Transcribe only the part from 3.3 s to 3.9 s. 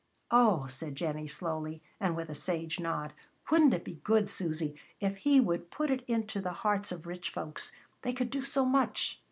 "wouldn't it